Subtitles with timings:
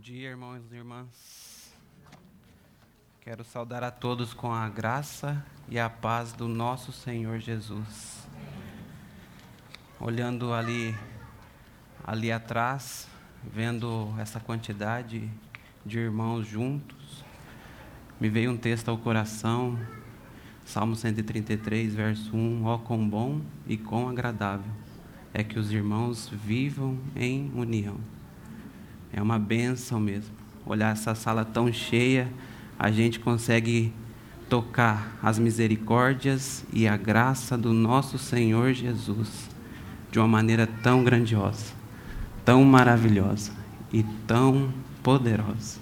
[0.00, 1.74] dia, irmãos e irmãs.
[3.20, 8.26] Quero saudar a todos com a graça e a paz do nosso Senhor Jesus.
[10.00, 10.96] Olhando ali
[12.02, 13.08] ali atrás,
[13.44, 15.30] vendo essa quantidade
[15.84, 17.22] de irmãos juntos,
[18.18, 19.78] me veio um texto ao coração,
[20.64, 24.72] Salmo 133, verso 1: Ó quão bom e quão agradável
[25.34, 28.00] é que os irmãos vivam em união.
[29.12, 30.34] É uma benção mesmo.
[30.64, 32.28] Olhar essa sala tão cheia,
[32.78, 33.92] a gente consegue
[34.48, 39.48] tocar as misericórdias e a graça do nosso Senhor Jesus
[40.10, 41.72] de uma maneira tão grandiosa,
[42.44, 43.52] tão maravilhosa
[43.92, 44.72] e tão
[45.02, 45.78] poderosa.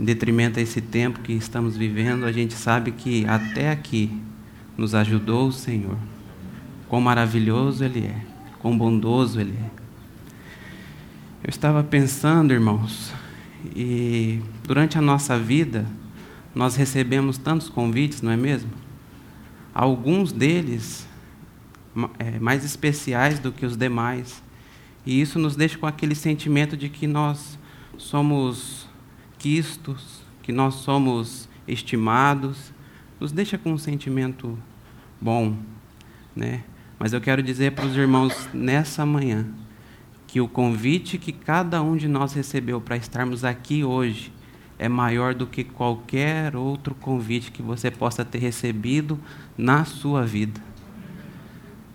[0.00, 4.10] Em detrimento a esse tempo que estamos vivendo, a gente sabe que até aqui
[4.76, 5.98] nos ajudou o Senhor.
[6.88, 8.16] Quão maravilhoso Ele é,
[8.58, 9.81] quão bondoso Ele é.
[11.44, 13.12] Eu estava pensando, irmãos,
[13.74, 15.84] e durante a nossa vida,
[16.54, 18.70] nós recebemos tantos convites, não é mesmo?
[19.74, 21.04] Alguns deles
[22.20, 24.40] é, mais especiais do que os demais.
[25.04, 27.58] E isso nos deixa com aquele sentimento de que nós
[27.98, 28.88] somos
[29.36, 32.72] quistos, que nós somos estimados,
[33.18, 34.56] nos deixa com um sentimento
[35.20, 35.56] bom,
[36.36, 36.62] né?
[37.00, 39.44] Mas eu quero dizer para os irmãos nessa manhã
[40.32, 44.32] que o convite que cada um de nós recebeu para estarmos aqui hoje
[44.78, 49.20] é maior do que qualquer outro convite que você possa ter recebido
[49.58, 50.58] na sua vida.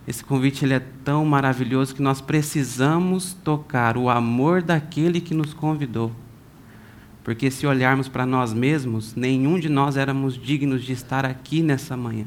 [0.06, 5.52] Esse convite ele é tão maravilhoso que nós precisamos tocar o amor daquele que nos
[5.52, 6.12] convidou.
[7.24, 11.96] Porque se olharmos para nós mesmos, nenhum de nós éramos dignos de estar aqui nessa
[11.96, 12.26] manhã.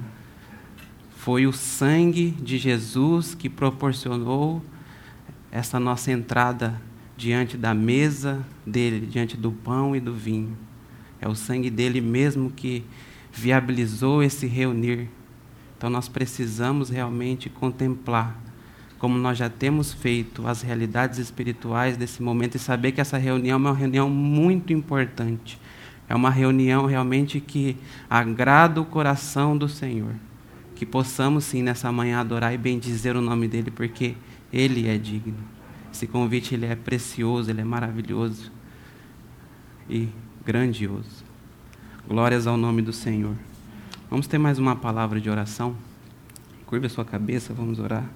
[1.15, 4.61] Foi o sangue de Jesus que proporcionou
[5.51, 6.81] essa nossa entrada
[7.17, 10.57] diante da mesa dele, diante do pão e do vinho.
[11.19, 12.83] É o sangue dele mesmo que
[13.31, 15.07] viabilizou esse reunir.
[15.77, 18.39] Então nós precisamos realmente contemplar,
[18.97, 23.55] como nós já temos feito, as realidades espirituais desse momento e saber que essa reunião
[23.55, 25.59] é uma reunião muito importante.
[26.07, 27.77] É uma reunião realmente que
[28.09, 30.13] agrada o coração do Senhor.
[30.75, 34.15] Que possamos sim nessa manhã adorar e bendizer o nome dele, porque
[34.51, 35.37] ele é digno.
[35.91, 38.51] Esse convite ele é precioso, ele é maravilhoso
[39.89, 40.09] e
[40.45, 41.23] grandioso.
[42.07, 43.35] Glórias ao nome do Senhor.
[44.09, 45.75] Vamos ter mais uma palavra de oração.
[46.65, 48.09] Curva a sua cabeça, vamos orar.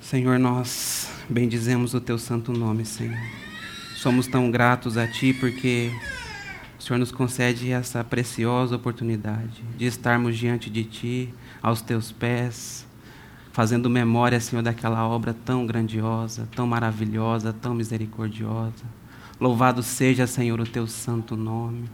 [0.00, 3.18] Senhor, nós bendizemos o teu santo nome, Senhor.
[3.96, 5.90] Somos tão gratos a ti porque
[6.78, 12.86] o Senhor nos concede essa preciosa oportunidade de estarmos diante de ti, aos teus pés,
[13.58, 18.84] fazendo memória, Senhor, daquela obra tão grandiosa, tão maravilhosa, tão misericordiosa.
[19.40, 21.90] Louvado seja, Senhor, o teu santo nome.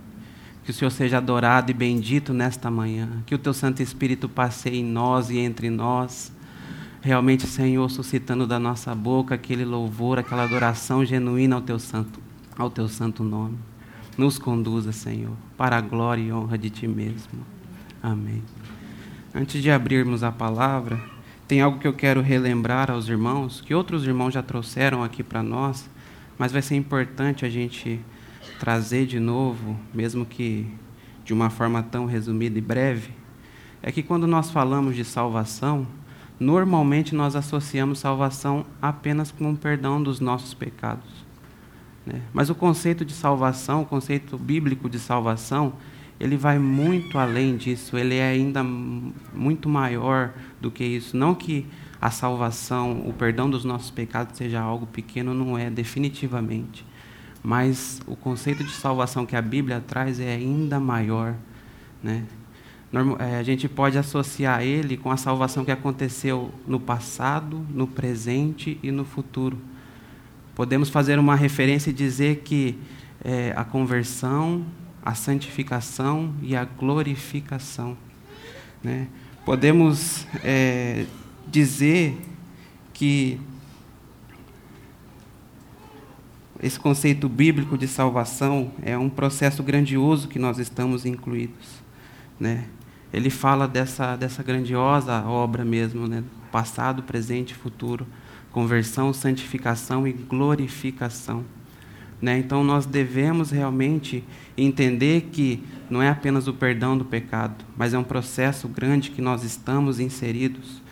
[0.62, 3.08] Que o Senhor seja adorado e bendito nesta manhã.
[3.24, 6.30] Que o teu Santo Espírito passeie em nós e entre nós.
[7.00, 12.20] Realmente, Senhor, suscitando da nossa boca aquele louvor, aquela adoração genuína ao teu santo,
[12.58, 13.56] ao teu santo nome.
[14.18, 17.40] Nos conduza, Senhor, para a glória e honra de ti mesmo.
[18.02, 18.42] Amém.
[19.34, 21.13] Antes de abrirmos a palavra,
[21.46, 25.42] tem algo que eu quero relembrar aos irmãos, que outros irmãos já trouxeram aqui para
[25.42, 25.88] nós,
[26.38, 28.00] mas vai ser importante a gente
[28.58, 30.66] trazer de novo, mesmo que
[31.24, 33.10] de uma forma tão resumida e breve,
[33.82, 35.86] é que quando nós falamos de salvação,
[36.40, 41.24] normalmente nós associamos salvação apenas com o perdão dos nossos pecados.
[42.06, 42.22] Né?
[42.32, 45.74] Mas o conceito de salvação, o conceito bíblico de salvação,
[46.24, 51.14] ele vai muito além disso, ele é ainda muito maior do que isso.
[51.14, 51.66] Não que
[52.00, 56.82] a salvação, o perdão dos nossos pecados seja algo pequeno, não é, definitivamente.
[57.42, 61.34] Mas o conceito de salvação que a Bíblia traz é ainda maior.
[62.02, 62.24] Né?
[63.18, 68.78] É, a gente pode associar ele com a salvação que aconteceu no passado, no presente
[68.82, 69.58] e no futuro.
[70.54, 72.78] Podemos fazer uma referência e dizer que
[73.22, 74.64] é, a conversão,
[75.04, 77.94] a santificação e a glorificação.
[78.82, 79.06] Né?
[79.44, 81.04] Podemos é,
[81.46, 82.18] dizer
[82.94, 83.38] que
[86.62, 91.82] esse conceito bíblico de salvação é um processo grandioso que nós estamos incluídos.
[92.40, 92.64] Né?
[93.12, 96.24] Ele fala dessa, dessa grandiosa obra mesmo, né?
[96.50, 98.06] passado, presente e futuro,
[98.50, 101.44] conversão, santificação e glorificação.
[102.24, 102.38] Né?
[102.38, 104.24] Então nós devemos realmente
[104.56, 109.20] entender que não é apenas o perdão do pecado, mas é um processo grande que
[109.20, 110.82] nós estamos inseridos,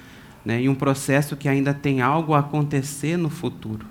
[0.45, 0.61] né?
[0.61, 3.87] e um processo que ainda tem algo a acontecer no futuro.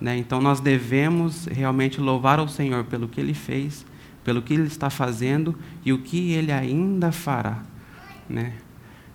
[0.00, 0.16] Né?
[0.16, 3.84] Então nós devemos realmente louvar ao Senhor pelo que Ele fez,
[4.24, 5.54] pelo que Ele está fazendo
[5.84, 7.62] e o que Ele ainda fará.
[8.26, 8.54] Né?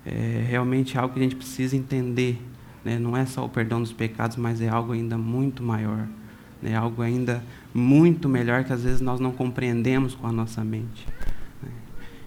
[0.06, 2.40] É realmente algo que a gente precisa entender.
[2.84, 3.00] Né?
[3.00, 6.08] Não é só o perdão dos pecados, mas é algo ainda muito maior.
[6.62, 6.76] Né?
[6.76, 7.44] Algo ainda
[7.74, 11.06] muito melhor que às vezes nós não compreendemos com a nossa mente.
[11.62, 11.70] Né?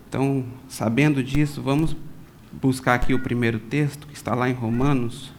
[0.08, 1.96] Então, sabendo disso, vamos
[2.52, 5.32] buscar aqui o primeiro texto, que está lá em Romanos,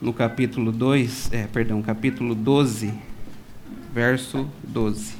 [0.00, 2.92] no capítulo 2, é, perdão, capítulo 12,
[3.92, 5.19] verso 12.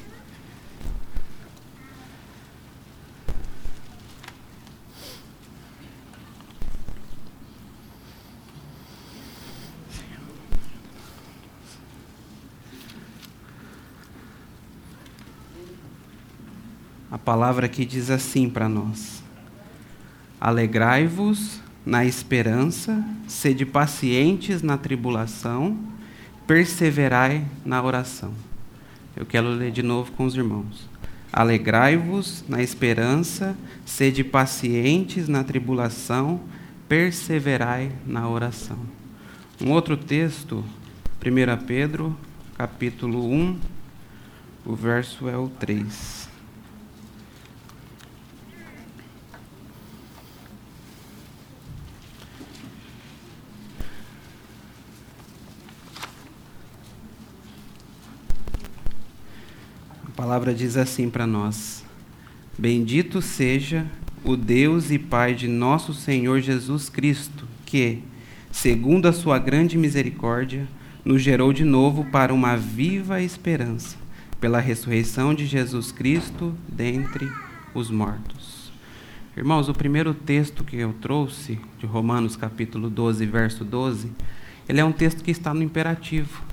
[17.23, 19.23] Palavra aqui diz assim para nós:
[20.39, 25.77] Alegrai-vos na esperança, sede pacientes na tribulação,
[26.45, 28.33] perseverai na oração.
[29.15, 30.89] Eu quero ler de novo com os irmãos.
[31.33, 36.41] Alegrai-vos na esperança, sede pacientes na tribulação,
[36.89, 38.77] perseverai na oração.
[39.61, 40.63] Um outro texto,
[41.23, 42.17] 1 Pedro,
[42.57, 43.59] capítulo 1,
[44.65, 46.30] o verso é o 3.
[60.21, 61.83] Palavra diz assim para nós:
[62.55, 63.87] Bendito seja
[64.23, 68.03] o Deus e Pai de nosso Senhor Jesus Cristo, que,
[68.51, 70.67] segundo a sua grande misericórdia,
[71.03, 73.97] nos gerou de novo para uma viva esperança,
[74.39, 77.27] pela ressurreição de Jesus Cristo dentre
[77.73, 78.71] os mortos.
[79.35, 84.11] Irmãos, o primeiro texto que eu trouxe, de Romanos capítulo 12, verso 12,
[84.69, 86.43] ele é um texto que está no imperativo.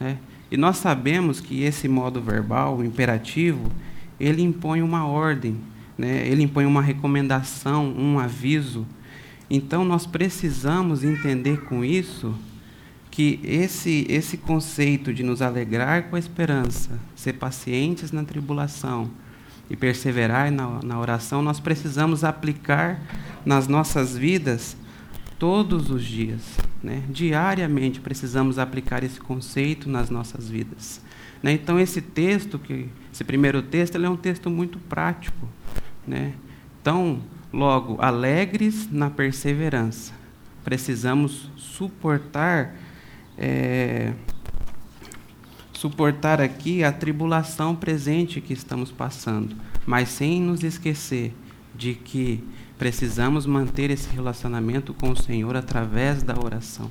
[0.00, 0.16] Né?
[0.52, 3.72] E nós sabemos que esse modo verbal, o imperativo,
[4.20, 5.56] ele impõe uma ordem,
[5.96, 6.28] né?
[6.28, 8.86] ele impõe uma recomendação, um aviso.
[9.48, 12.34] Então nós precisamos entender com isso
[13.10, 19.10] que esse, esse conceito de nos alegrar com a esperança, ser pacientes na tribulação
[19.70, 23.00] e perseverar na, na oração, nós precisamos aplicar
[23.42, 24.76] nas nossas vidas
[25.42, 26.56] todos os dias.
[26.80, 27.02] Né?
[27.08, 31.00] Diariamente precisamos aplicar esse conceito nas nossas vidas.
[31.42, 31.50] Né?
[31.50, 35.48] Então, esse texto, que, esse primeiro texto, é um texto muito prático.
[36.06, 36.34] Né?
[36.80, 37.20] Então,
[37.52, 40.12] logo, alegres na perseverança.
[40.62, 42.76] Precisamos suportar,
[43.36, 44.12] é,
[45.72, 51.34] suportar aqui a tribulação presente que estamos passando, mas sem nos esquecer
[51.74, 52.42] de que
[52.82, 56.90] Precisamos manter esse relacionamento com o Senhor através da oração.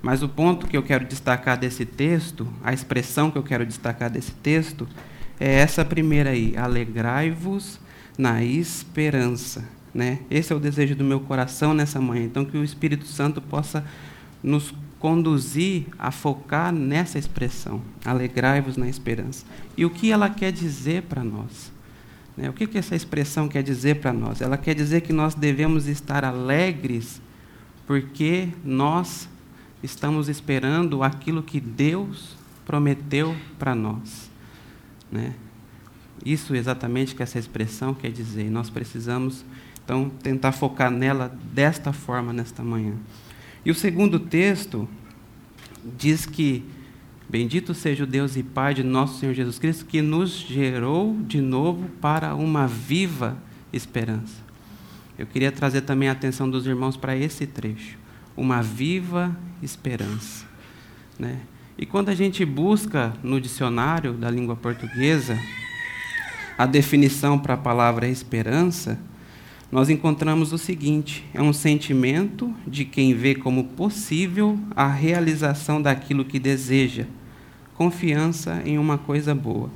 [0.00, 4.08] Mas o ponto que eu quero destacar desse texto, a expressão que eu quero destacar
[4.08, 4.86] desse texto,
[5.40, 7.80] é essa primeira aí: alegrai-vos
[8.16, 9.64] na esperança.
[9.92, 10.20] Né?
[10.30, 12.22] Esse é o desejo do meu coração nessa manhã.
[12.22, 13.84] Então, que o Espírito Santo possa
[14.40, 19.44] nos conduzir a focar nessa expressão: alegrai-vos na esperança.
[19.76, 21.76] E o que ela quer dizer para nós?
[22.38, 22.48] Né?
[22.48, 24.40] O que, que essa expressão quer dizer para nós?
[24.40, 27.20] Ela quer dizer que nós devemos estar alegres
[27.84, 29.28] porque nós
[29.82, 34.30] estamos esperando aquilo que Deus prometeu para nós.
[35.10, 35.34] Né?
[36.24, 38.46] Isso exatamente que essa expressão quer dizer.
[38.46, 39.44] E nós precisamos,
[39.84, 42.94] então, tentar focar nela desta forma nesta manhã.
[43.64, 44.88] E o segundo texto
[45.98, 46.64] diz que
[47.28, 51.42] Bendito seja o Deus e Pai de nosso Senhor Jesus Cristo, que nos gerou de
[51.42, 53.36] novo para uma viva
[53.70, 54.48] esperança.
[55.18, 57.98] Eu queria trazer também a atenção dos irmãos para esse trecho.
[58.34, 60.46] Uma viva esperança.
[61.18, 61.40] Né?
[61.76, 65.38] E quando a gente busca no dicionário da língua portuguesa
[66.56, 68.98] a definição para a palavra esperança,
[69.70, 76.24] nós encontramos o seguinte: é um sentimento de quem vê como possível a realização daquilo
[76.24, 77.06] que deseja,
[77.74, 79.70] confiança em uma coisa boa.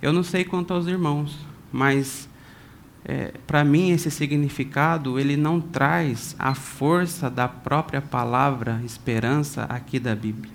[0.00, 1.36] Eu não sei quanto aos irmãos,
[1.72, 2.28] mas
[3.04, 9.98] é, para mim esse significado ele não traz a força da própria palavra esperança aqui
[9.98, 10.52] da Bíblia,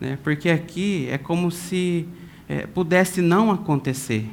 [0.00, 0.16] né?
[0.22, 2.06] Porque aqui é como se
[2.48, 4.30] é, pudesse não acontecer.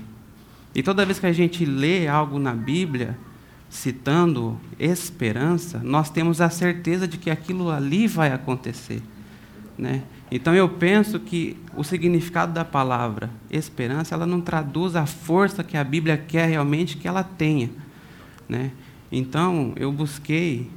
[0.75, 3.17] E toda vez que a gente lê algo na Bíblia
[3.69, 9.01] citando esperança, nós temos a certeza de que aquilo ali vai acontecer,
[9.77, 10.03] né?
[10.29, 15.77] Então eu penso que o significado da palavra esperança, ela não traduz a força que
[15.77, 17.69] a Bíblia quer realmente que ela tenha,
[18.47, 18.71] né?
[19.11, 20.69] Então eu busquei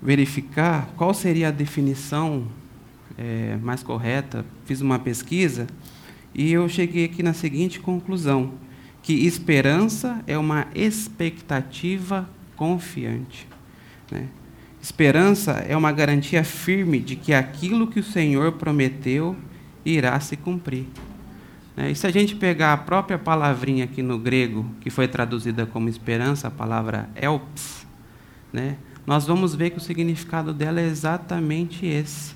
[0.00, 2.46] verificar qual seria a definição
[3.16, 5.66] é, mais correta, fiz uma pesquisa
[6.34, 8.52] e eu cheguei aqui na seguinte conclusão:
[9.02, 13.48] que esperança é uma expectativa confiante.
[14.10, 14.28] Né?
[14.80, 19.36] Esperança é uma garantia firme de que aquilo que o Senhor prometeu
[19.84, 20.86] irá se cumprir.
[21.76, 21.90] Né?
[21.90, 25.88] E se a gente pegar a própria palavrinha aqui no grego, que foi traduzida como
[25.88, 27.86] esperança, a palavra elps,
[28.52, 28.76] né?
[29.04, 32.34] nós vamos ver que o significado dela é exatamente esse.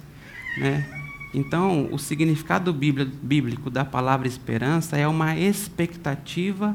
[0.58, 1.05] Né?
[1.34, 6.74] Então, o significado bíblico da palavra esperança é uma expectativa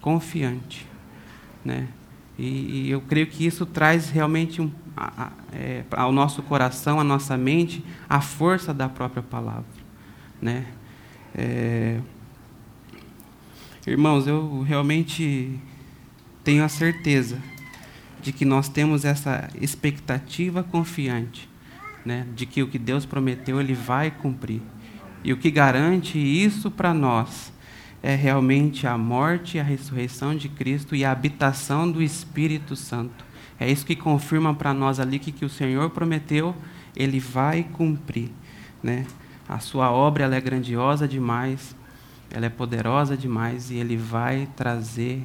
[0.00, 0.86] confiante.
[1.64, 1.88] Né?
[2.38, 6.98] E, e eu creio que isso traz realmente um, a, a, é, ao nosso coração,
[6.98, 9.64] à nossa mente, a força da própria palavra.
[10.40, 10.66] Né?
[11.34, 12.00] É...
[13.86, 15.58] Irmãos, eu realmente
[16.44, 17.38] tenho a certeza
[18.20, 21.48] de que nós temos essa expectativa confiante,
[22.04, 24.62] né, de que o que Deus prometeu ele vai cumprir.
[25.24, 27.52] E o que garante isso para nós
[28.02, 33.24] é realmente a morte e a ressurreição de Cristo e a habitação do Espírito Santo.
[33.60, 36.54] É isso que confirma para nós ali que, que o Senhor prometeu,
[36.96, 38.30] ele vai cumprir,
[38.82, 39.06] né?
[39.48, 41.76] A sua obra ela é grandiosa demais,
[42.30, 45.24] ela é poderosa demais e ele vai trazer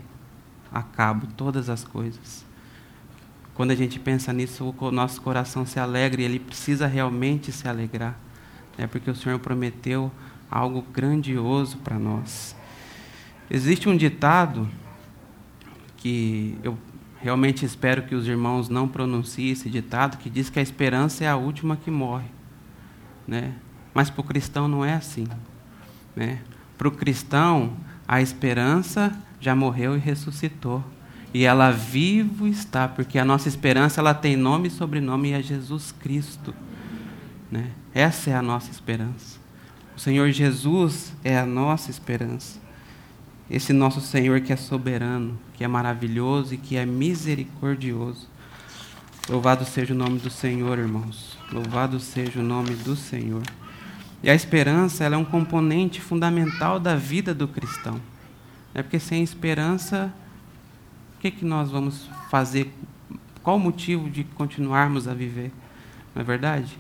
[0.71, 2.46] a cabo todas as coisas.
[3.57, 7.67] Quando a gente pensa nisso, o nosso coração se alegra e ele precisa realmente se
[7.67, 8.15] alegrar,
[8.77, 8.85] né?
[8.85, 10.11] porque o Senhor prometeu
[10.49, 12.55] algo grandioso para nós.
[13.49, 14.69] Existe um ditado
[15.97, 16.77] que eu
[17.19, 21.27] realmente espero que os irmãos não pronunciem esse ditado, que diz que a esperança é
[21.27, 22.29] a última que morre.
[23.27, 23.55] Né?
[23.91, 25.27] Mas para o cristão não é assim.
[26.15, 26.43] Né?
[26.77, 27.75] Para o cristão,
[28.07, 30.83] a esperança já morreu e ressuscitou.
[31.33, 35.41] E ela vivo está, porque a nossa esperança ela tem nome e sobrenome e é
[35.41, 36.53] Jesus Cristo.
[37.51, 37.71] Né?
[37.93, 39.39] Essa é a nossa esperança.
[39.95, 42.59] O Senhor Jesus é a nossa esperança.
[43.49, 48.27] Esse nosso Senhor que é soberano, que é maravilhoso e que é misericordioso.
[49.29, 51.37] Louvado seja o nome do Senhor, irmãos.
[51.51, 53.43] Louvado seja o nome do Senhor.
[54.21, 57.99] E a esperança ela é um componente fundamental da vida do cristão.
[58.73, 60.13] É porque sem esperança,
[61.31, 62.73] que, que nós vamos fazer?
[63.43, 65.51] Qual o motivo de continuarmos a viver?
[66.15, 66.77] Não é verdade?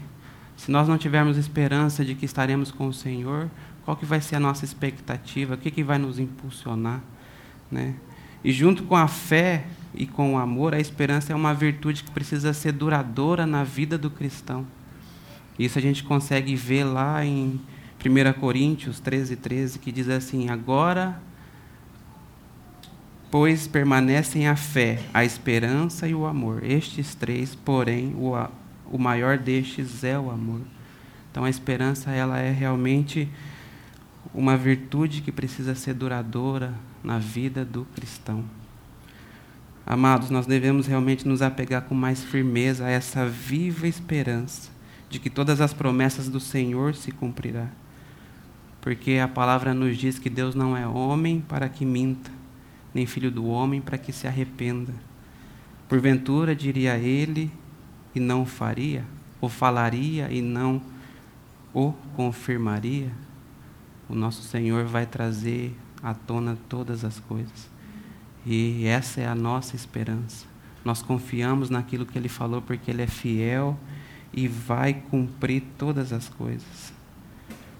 [0.55, 3.49] Se nós não tivermos esperança de que estaremos com o Senhor,
[3.83, 5.55] qual que vai ser a nossa expectativa?
[5.55, 7.01] O que, que vai nos impulsionar?
[7.71, 7.95] Né?
[8.43, 12.11] E junto com a fé e com o amor, a esperança é uma virtude que
[12.11, 14.65] precisa ser duradoura na vida do cristão.
[15.59, 17.59] Isso a gente consegue ver lá em
[18.03, 21.21] 1 Coríntios 13, 13, que diz assim: Agora,
[23.29, 26.63] pois permanecem a fé, a esperança e o amor.
[26.63, 28.33] Estes três, porém, o,
[28.91, 30.61] o maior destes é o amor.
[31.31, 33.29] Então a esperança ela é realmente
[34.33, 38.43] uma virtude que precisa ser duradoura na vida do cristão.
[39.85, 44.69] Amados, nós devemos realmente nos apegar com mais firmeza a essa viva esperança
[45.09, 47.67] de que todas as promessas do Senhor se cumprirá.
[48.81, 52.29] Porque a palavra nos diz que Deus não é homem para que minta,
[52.93, 54.93] nem filho do homem para que se arrependa.
[55.87, 57.51] Porventura diria ele
[58.13, 59.05] e não faria,
[59.39, 60.81] ou falaria e não
[61.73, 63.11] o confirmaria.
[64.09, 67.69] O nosso Senhor vai trazer à tona todas as coisas.
[68.45, 70.45] E essa é a nossa esperança.
[70.83, 73.77] Nós confiamos naquilo que ele falou porque ele é fiel
[74.33, 76.93] e vai cumprir todas as coisas.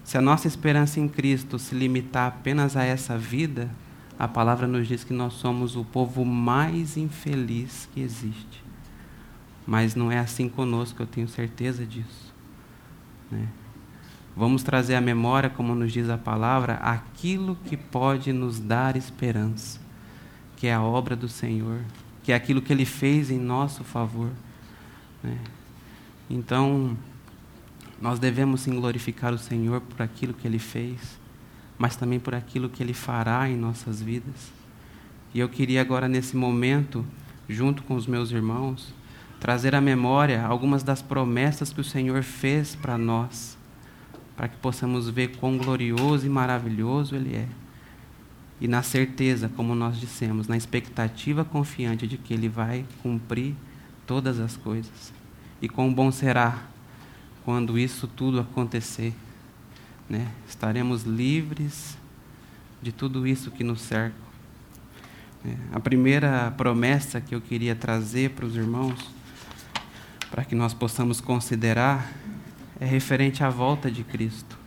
[0.04, 3.70] Se a nossa esperança em Cristo se limitar apenas a essa vida,
[4.18, 8.64] a palavra nos diz que nós somos o povo mais infeliz que existe.
[9.64, 12.34] Mas não é assim conosco, eu tenho certeza disso.
[13.30, 13.46] Né?
[14.36, 19.78] Vamos trazer à memória, como nos diz a palavra, aquilo que pode nos dar esperança,
[20.56, 21.80] que é a obra do Senhor,
[22.22, 24.30] que é aquilo que Ele fez em nosso favor.
[25.22, 25.38] Né?
[26.28, 26.96] Então,
[28.00, 31.18] nós devemos sim glorificar o Senhor por aquilo que Ele fez,
[31.78, 34.52] mas também por aquilo que Ele fará em nossas vidas.
[35.32, 37.04] E eu queria agora, nesse momento,
[37.48, 38.92] junto com os meus irmãos,
[39.38, 43.56] trazer à memória algumas das promessas que o Senhor fez para nós,
[44.36, 47.48] para que possamos ver quão glorioso e maravilhoso Ele é.
[48.60, 53.54] E na certeza, como nós dissemos, na expectativa confiante de que Ele vai cumprir
[54.06, 55.12] todas as coisas.
[55.62, 56.64] E quão bom será
[57.44, 59.14] quando isso tudo acontecer.
[60.08, 60.26] Né?
[60.48, 61.98] Estaremos livres
[62.80, 64.16] de tudo isso que nos cerca.
[65.44, 69.10] É, a primeira promessa que eu queria trazer para os irmãos,
[70.30, 72.10] para que nós possamos considerar,
[72.80, 74.58] é referente à volta de Cristo.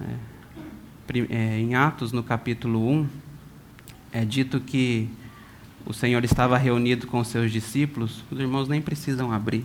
[0.00, 0.38] É,
[1.30, 3.08] é, em Atos, no capítulo 1,
[4.12, 5.08] é dito que
[5.86, 9.64] o Senhor estava reunido com os seus discípulos, os irmãos nem precisam abrir.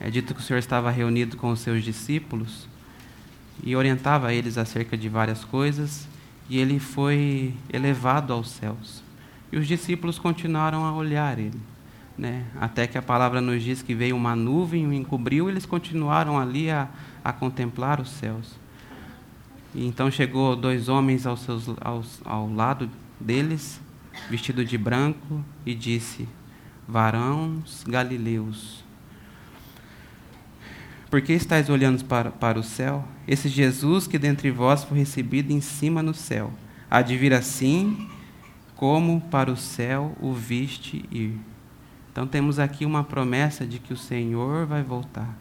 [0.00, 2.66] É dito que o Senhor estava reunido com os seus discípulos
[3.62, 6.08] e orientava eles acerca de várias coisas,
[6.48, 9.02] e ele foi elevado aos céus.
[9.52, 11.60] E os discípulos continuaram a olhar ele,
[12.16, 12.44] né?
[12.60, 16.38] Até que a palavra nos diz que veio uma nuvem, o encobriu, e eles continuaram
[16.38, 16.88] ali a,
[17.24, 18.56] a contemplar os céus.
[19.74, 23.80] E então chegou dois homens aos seus, aos, ao lado deles,
[24.30, 26.28] vestido de branco, e disse:
[26.86, 28.84] Varãos galileus,
[31.10, 33.04] por que estáis olhando para, para o céu?
[33.26, 36.52] Esse Jesus que dentre vós foi recebido em cima no céu,
[36.90, 38.08] há de vir assim
[38.76, 41.34] como para o céu o viste ir.
[42.12, 45.36] Então temos aqui uma promessa de que o Senhor vai voltar.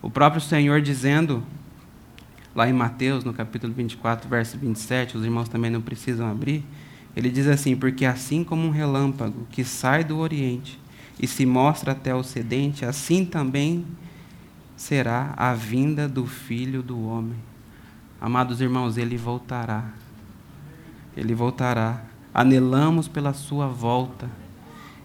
[0.00, 1.42] O próprio Senhor dizendo
[2.54, 6.64] lá em Mateus, no capítulo 24, verso 27, os irmãos também não precisam abrir,
[7.16, 10.78] ele diz assim: Porque assim como um relâmpago que sai do Oriente
[11.20, 13.84] e se mostra até o Ocidente, assim também
[14.78, 17.36] será a vinda do Filho do Homem.
[18.20, 19.84] Amados irmãos, ele voltará.
[21.16, 22.04] Ele voltará.
[22.32, 24.30] Anelamos pela sua volta.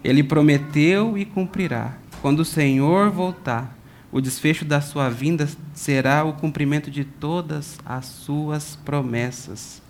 [0.02, 1.94] Ele prometeu e cumprirá.
[2.22, 3.76] Quando o Senhor voltar,
[4.12, 9.82] o desfecho da sua vinda será o cumprimento de todas as suas promessas.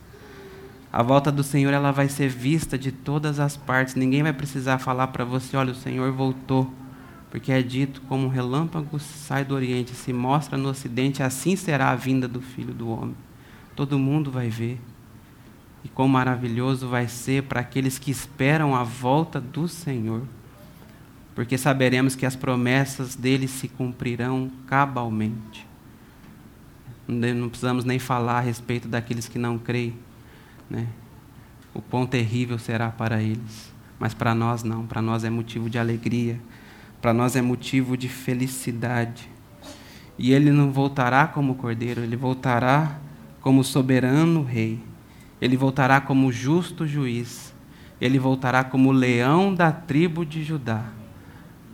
[0.90, 3.94] A volta do Senhor ela vai ser vista de todas as partes.
[3.94, 6.72] Ninguém vai precisar falar para você, olha, o Senhor voltou.
[7.34, 11.90] Porque é dito como um relâmpago sai do oriente se mostra no ocidente, assim será
[11.90, 13.16] a vinda do Filho do homem.
[13.74, 14.80] Todo mundo vai ver.
[15.82, 20.22] E quão maravilhoso vai ser para aqueles que esperam a volta do Senhor
[21.34, 25.66] porque saberemos que as promessas dele se cumprirão cabalmente.
[27.06, 29.94] Não precisamos nem falar a respeito daqueles que não creem,
[30.70, 30.86] né?
[31.74, 35.76] O quão terrível será para eles, mas para nós não, para nós é motivo de
[35.76, 36.40] alegria,
[37.04, 39.28] para nós é motivo de felicidade.
[40.18, 42.98] E ele não voltará como cordeiro, ele voltará
[43.42, 44.80] como soberano rei.
[45.38, 47.54] Ele voltará como justo juiz.
[48.00, 50.92] Ele voltará como leão da tribo de Judá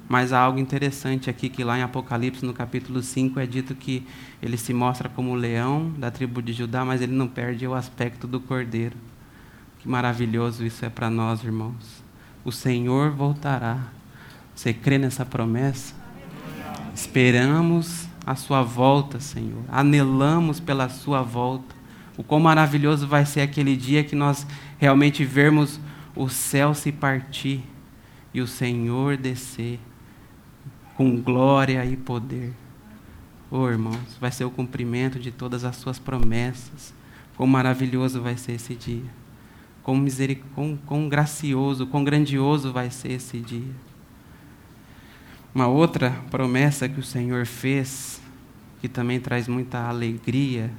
[0.09, 4.05] mas há algo interessante aqui que lá em Apocalipse, no capítulo 5, é dito que
[4.43, 8.27] ele se mostra como leão da tribo de Judá, mas ele não perde o aspecto
[8.27, 8.97] do cordeiro.
[9.79, 12.03] Que maravilhoso isso é para nós, irmãos.
[12.45, 14.00] O Senhor voltará.
[14.61, 15.95] Você crê nessa promessa?
[16.95, 19.65] Esperamos a sua volta, Senhor.
[19.73, 21.75] Anelamos pela sua volta.
[22.15, 24.47] O quão maravilhoso vai ser aquele dia que nós
[24.77, 25.81] realmente vermos
[26.15, 27.63] o céu se partir
[28.35, 29.81] e o Senhor descer
[30.95, 32.53] com glória e poder.
[33.51, 36.93] Oh, irmãos, vai ser o cumprimento de todas as suas promessas.
[37.35, 39.09] Quão maravilhoso vai ser esse dia.
[39.83, 40.43] Quão, miseric...
[40.55, 43.90] quão, quão gracioso, quão grandioso vai ser esse dia.
[45.53, 48.21] Uma outra promessa que o Senhor fez,
[48.81, 50.71] que também traz muita alegria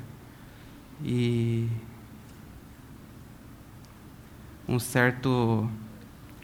[1.03, 1.67] e
[4.65, 5.69] um certo,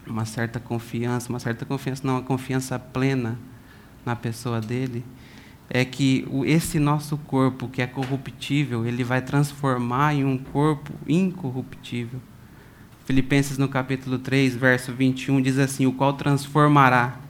[0.06, 3.40] uma certa confiança, uma certa confiança, não, uma confiança plena
[4.06, 5.06] na pessoa dele
[5.70, 12.20] é que esse nosso corpo que é corruptível, ele vai transformar em um corpo incorruptível.
[13.06, 17.27] Filipenses no capítulo 3, verso 21 diz assim: "O qual transformará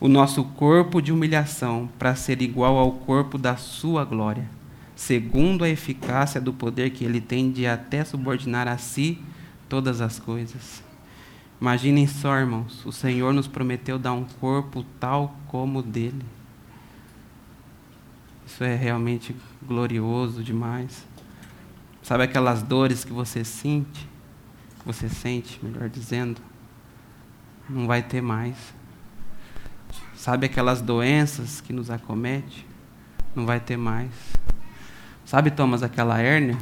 [0.00, 4.48] o nosso corpo de humilhação para ser igual ao corpo da sua glória,
[4.96, 9.18] segundo a eficácia do poder que ele tem de até subordinar a si
[9.68, 10.82] todas as coisas."
[11.60, 16.24] Imaginem só, irmãos, o Senhor nos prometeu dar um corpo tal como o dele.
[18.46, 21.06] Isso é realmente glorioso demais.
[22.02, 24.08] Sabe aquelas dores que você sente,
[24.78, 26.40] que você sente, melhor dizendo,
[27.68, 28.56] não vai ter mais.
[30.20, 32.66] Sabe aquelas doenças que nos acomete,
[33.34, 34.10] não vai ter mais.
[35.24, 36.58] Sabe, Thomas, aquela hérnia?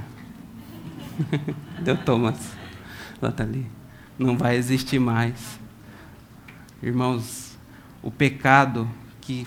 [1.83, 2.53] Deu Thomas.
[3.21, 3.79] Lá está ali
[4.19, 5.59] não vai existir mais.
[6.83, 7.57] Irmãos,
[8.03, 8.89] o pecado
[9.21, 9.47] que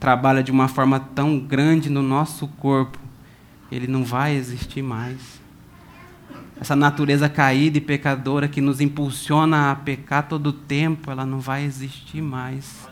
[0.00, 2.98] trabalha de uma forma tão grande no nosso corpo,
[3.70, 5.40] ele não vai existir mais.
[6.60, 11.40] Essa natureza caída e pecadora que nos impulsiona a pecar todo o tempo, ela não
[11.40, 12.88] vai existir mais.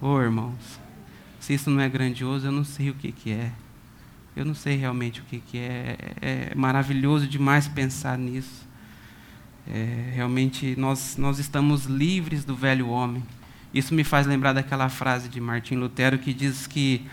[0.00, 0.78] Oh, irmãos,
[1.40, 3.52] se isso não é grandioso, eu não sei o que, que é.
[4.36, 5.96] Eu não sei realmente o que, que é.
[6.20, 8.66] É maravilhoso demais pensar nisso.
[9.66, 13.22] É, realmente nós, nós estamos livres do velho homem.
[13.74, 17.04] Isso me faz lembrar daquela frase de Martim Lutero que diz que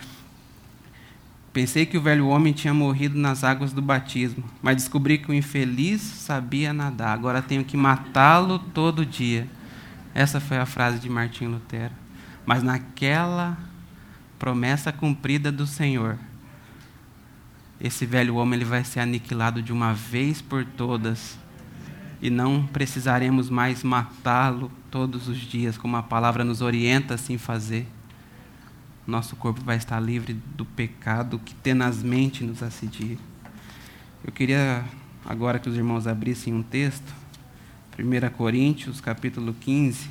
[1.56, 5.34] Pensei que o velho homem tinha morrido nas águas do batismo, mas descobri que o
[5.34, 7.14] infeliz sabia nadar.
[7.14, 9.48] Agora tenho que matá-lo todo dia.
[10.14, 11.94] Essa foi a frase de Martim Lutero.
[12.46, 13.58] Mas naquela
[14.38, 16.16] promessa cumprida do Senhor,
[17.80, 21.38] esse velho homem ele vai ser aniquilado de uma vez por todas
[22.22, 27.86] e não precisaremos mais matá-lo todos os dias, como a palavra nos orienta assim fazer
[29.06, 33.16] nosso corpo vai estar livre do pecado que tenazmente nos assedia.
[34.24, 34.84] Eu queria
[35.24, 37.14] agora que os irmãos abrissem um texto,
[37.96, 40.10] 1 Coríntios, capítulo 15.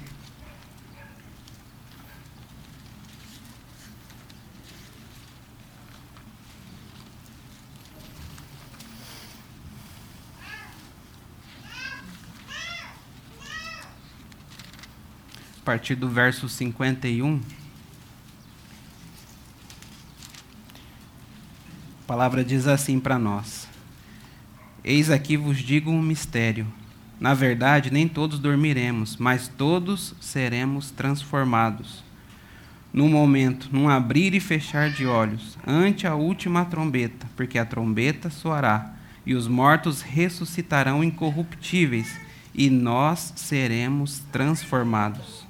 [15.65, 17.41] Partir do verso 51.
[22.04, 23.67] A palavra diz assim para nós:
[24.84, 26.67] Eis aqui vos digo um mistério.
[27.19, 32.04] Na verdade, nem todos dormiremos, mas todos seremos transformados.
[32.93, 38.30] Num momento, num abrir e fechar de olhos, ante a última trombeta, porque a trombeta
[38.30, 38.93] soará,
[39.25, 42.19] e os mortos ressuscitarão incorruptíveis,
[42.54, 45.45] e nós seremos transformados.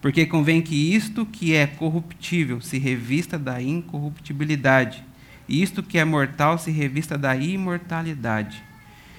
[0.00, 5.04] Porque convém que isto que é corruptível se revista da incorruptibilidade
[5.50, 8.62] e isto que é mortal se revista da imortalidade.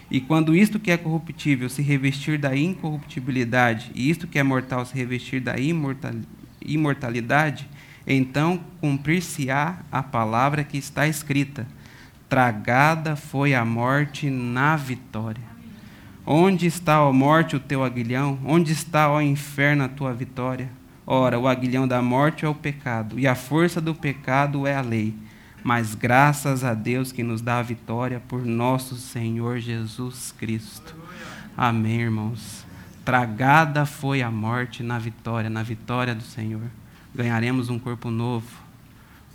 [0.10, 4.86] E quando isto que é corruptível se revestir da incorruptibilidade, e isto que é mortal
[4.86, 5.56] se revestir da
[6.65, 7.70] imortalidade,
[8.08, 11.67] então cumprir-se-á a palavra que está escrita:
[12.28, 15.52] Tragada foi a morte na vitória.
[16.25, 18.39] Onde está, ó morte, o teu aguilhão?
[18.45, 20.69] Onde está, ó inferno, a tua vitória?
[21.05, 24.81] Ora, o aguilhão da morte é o pecado, e a força do pecado é a
[24.81, 25.15] lei
[25.63, 30.95] mas graças a Deus que nos dá a vitória por nosso Senhor Jesus Cristo.
[31.55, 32.65] Amém, irmãos.
[33.05, 36.63] Tragada foi a morte na vitória, na vitória do Senhor.
[37.13, 38.47] Ganharemos um corpo novo,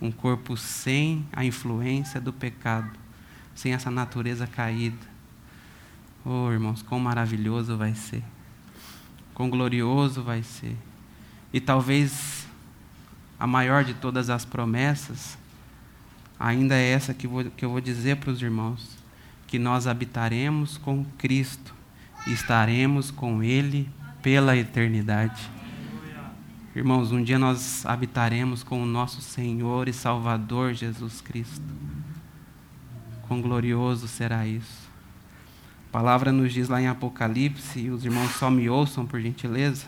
[0.01, 2.91] um corpo sem a influência do pecado,
[3.55, 5.16] sem essa natureza caída.
[6.29, 8.25] Oh, irmãos, quão maravilhoso vai ser,
[9.33, 10.77] quão glorioso vai ser.
[11.53, 12.49] E talvez
[13.39, 15.39] a maior de todas as promessas
[16.39, 18.99] ainda é essa que, vou, que eu vou dizer para os irmãos:
[19.47, 21.77] que nós habitaremos com Cristo
[22.27, 23.89] estaremos com Ele
[24.21, 25.49] pela eternidade.
[26.75, 31.65] Irmãos, um dia nós habitaremos com o nosso Senhor e Salvador Jesus Cristo.
[33.27, 34.86] Quão glorioso será isso.
[35.97, 39.87] A palavra nos diz lá em Apocalipse, e os irmãos só me ouçam por gentileza.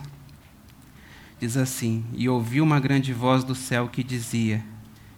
[1.39, 4.65] Diz assim: E ouvi uma grande voz do céu que dizia: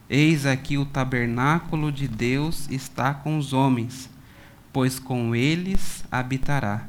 [0.10, 4.10] Eis aqui o tabernáculo de Deus está com os homens,
[4.74, 6.84] pois com eles habitará.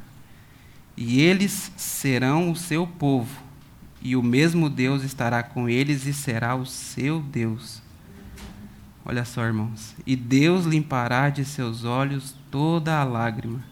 [0.96, 3.40] E eles serão o seu povo,
[4.02, 7.80] e o mesmo Deus estará com eles e será o seu Deus.
[9.04, 9.94] Olha só, irmãos.
[10.04, 13.70] E Deus limpará de seus olhos toda a lágrima,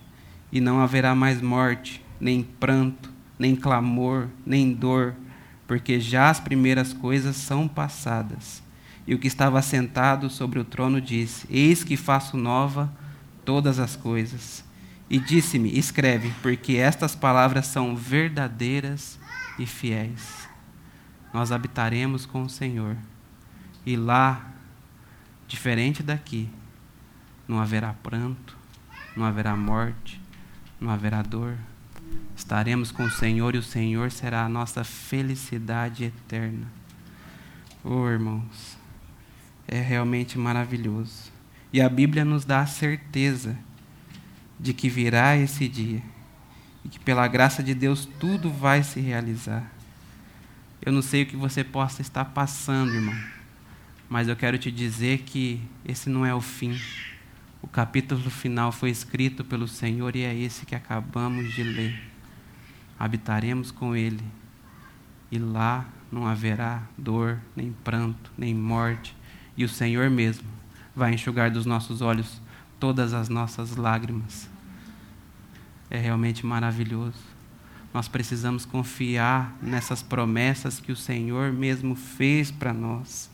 [0.53, 5.15] e não haverá mais morte, nem pranto, nem clamor, nem dor,
[5.67, 8.63] porque já as primeiras coisas são passadas.
[9.07, 12.93] E o que estava sentado sobre o trono disse: Eis que faço nova
[13.45, 14.65] todas as coisas.
[15.09, 19.19] E disse-me: Escreve, porque estas palavras são verdadeiras
[19.59, 20.49] e fiéis.
[21.33, 22.97] Nós habitaremos com o Senhor.
[23.87, 24.53] E lá,
[25.49, 26.49] diferente daqui,
[27.49, 28.57] não haverá pranto,
[29.17, 30.20] não haverá morte,
[30.81, 31.57] não haverá dor.
[32.37, 36.67] Estaremos com o Senhor e o Senhor será a nossa felicidade eterna.
[37.85, 38.79] Oh, irmãos,
[39.69, 41.31] é realmente maravilhoso.
[41.73, 43.57] E a Bíblia nos dá a certeza
[44.59, 46.03] de que virá esse dia
[46.85, 49.71] e que pela graça de Deus tudo vai se realizar.
[50.83, 53.15] Eu não sei o que você possa estar passando, irmão,
[54.09, 56.79] mas eu quero te dizer que esse não é o fim.
[57.63, 62.01] O capítulo final foi escrito pelo Senhor e é esse que acabamos de ler.
[62.99, 64.25] Habitaremos com Ele
[65.31, 69.17] e lá não haverá dor, nem pranto, nem morte,
[69.57, 70.49] e o Senhor mesmo
[70.95, 72.41] vai enxugar dos nossos olhos
[72.81, 74.49] todas as nossas lágrimas.
[75.89, 77.31] É realmente maravilhoso.
[77.93, 83.30] Nós precisamos confiar nessas promessas que o Senhor mesmo fez para nós.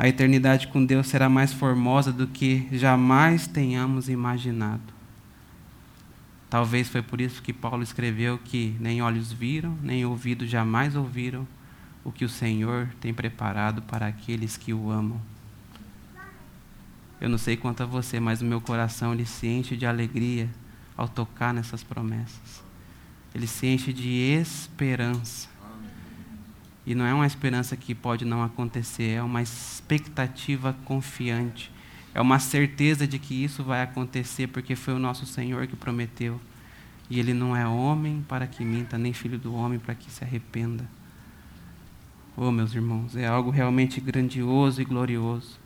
[0.00, 4.94] A eternidade com Deus será mais formosa do que jamais tenhamos imaginado.
[6.48, 11.46] Talvez foi por isso que Paulo escreveu que nem olhos viram, nem ouvidos jamais ouviram
[12.02, 15.20] o que o Senhor tem preparado para aqueles que o amam.
[17.20, 20.48] Eu não sei quanto a você, mas o meu coração ele se enche de alegria
[20.96, 22.64] ao tocar nessas promessas.
[23.34, 25.49] Ele se enche de esperança.
[26.86, 31.70] E não é uma esperança que pode não acontecer, é uma expectativa confiante.
[32.14, 36.40] É uma certeza de que isso vai acontecer, porque foi o nosso Senhor que prometeu.
[37.08, 40.24] E Ele não é homem para que minta, nem filho do homem para que se
[40.24, 40.84] arrependa.
[42.36, 45.58] Oh, meus irmãos, é algo realmente grandioso e glorioso.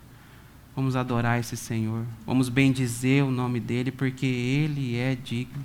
[0.74, 2.05] Vamos adorar esse Senhor.
[2.27, 5.62] Vamos bendizer o nome dele, porque ele é digno.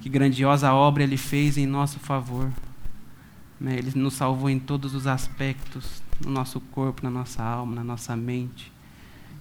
[0.00, 2.52] Que grandiosa obra ele fez em nosso favor.
[3.60, 3.76] Né?
[3.76, 8.16] Ele nos salvou em todos os aspectos, no nosso corpo, na nossa alma, na nossa
[8.16, 8.72] mente.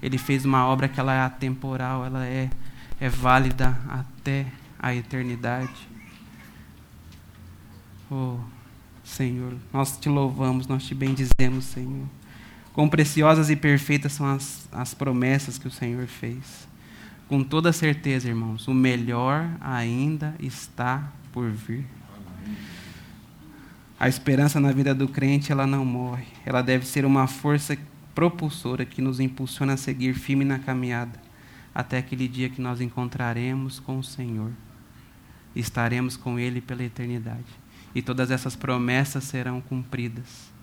[0.02, 2.50] Ele fez uma obra que ela é atemporal, ela é,
[3.00, 4.48] é válida até
[4.80, 5.88] a eternidade.
[8.10, 8.38] Oh,
[9.04, 12.08] Senhor, nós te louvamos, nós te bendizemos, Senhor.
[12.74, 16.68] Quão preciosas e perfeitas são as, as promessas que o Senhor fez.
[17.28, 21.86] Com toda certeza, irmãos, o melhor ainda está por vir.
[24.00, 26.26] A esperança na vida do crente, ela não morre.
[26.46, 27.78] Ela deve ser uma força
[28.14, 31.20] propulsora que nos impulsiona a seguir firme na caminhada
[31.74, 34.52] até aquele dia que nós encontraremos com o Senhor.
[35.56, 37.46] Estaremos com Ele pela eternidade.
[37.94, 40.56] E todas essas promessas serão cumpridas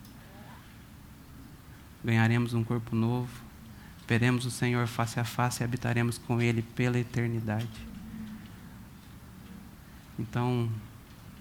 [2.04, 3.30] ganharemos um corpo novo,
[4.08, 7.68] veremos o Senhor face a face e habitaremos com Ele pela eternidade.
[10.18, 10.68] Então,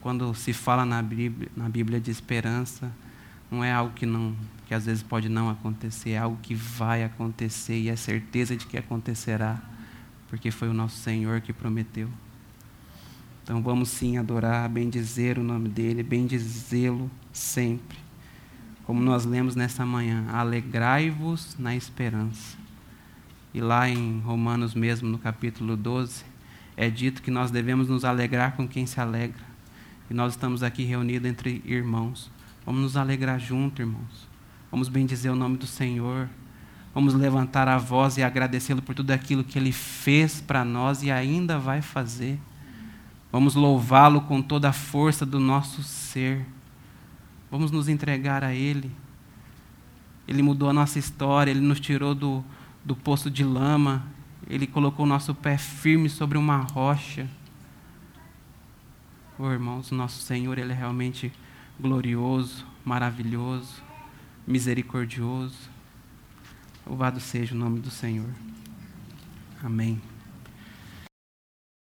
[0.01, 2.91] quando se fala na Bíblia, na Bíblia de esperança,
[3.49, 4.35] não é algo que não
[4.67, 8.65] que às vezes pode não acontecer, é algo que vai acontecer e é certeza de
[8.65, 9.61] que acontecerá,
[10.29, 12.09] porque foi o nosso Senhor que prometeu.
[13.43, 18.01] Então vamos sim adorar, bendizer o nome dele, bendizê-lo sempre
[18.91, 22.57] como nós lemos nessa manhã, alegrai-vos na esperança.
[23.53, 26.25] E lá em Romanos mesmo, no capítulo 12,
[26.75, 29.50] é dito que nós devemos nos alegrar com quem se alegra.
[30.11, 32.29] E nós estamos aqui reunidos entre irmãos.
[32.65, 34.27] Vamos nos alegrar junto, irmãos.
[34.69, 36.27] Vamos bendizer o nome do Senhor.
[36.93, 41.09] Vamos levantar a voz e agradecê-lo por tudo aquilo que ele fez para nós e
[41.09, 42.37] ainda vai fazer.
[43.31, 46.45] Vamos louvá-lo com toda a força do nosso ser.
[47.49, 48.91] Vamos nos entregar a Ele.
[50.27, 52.43] Ele mudou a nossa história, Ele nos tirou do,
[52.83, 54.05] do poço de lama,
[54.49, 57.29] Ele colocou o nosso pé firme sobre uma rocha.
[59.43, 61.33] Oh, irmãos, o nosso Senhor, Ele é realmente
[61.79, 63.81] glorioso, maravilhoso,
[64.45, 65.57] misericordioso.
[66.85, 68.29] Louvado seja o nome do Senhor.
[69.63, 69.99] Amém.